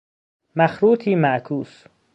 مخروطی 0.55 1.15
معکوس 1.15 1.83